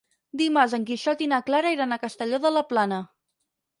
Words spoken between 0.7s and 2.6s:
en Quixot i na Clara iran a Castelló de